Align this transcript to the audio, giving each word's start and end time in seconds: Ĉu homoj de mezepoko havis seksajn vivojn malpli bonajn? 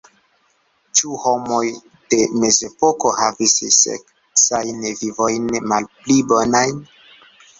Ĉu 0.99 1.17
homoj 1.25 1.59
de 2.13 2.21
mezepoko 2.43 3.11
havis 3.19 3.53
seksajn 3.81 4.81
vivojn 5.03 5.47
malpli 5.73 6.17
bonajn? 6.33 6.83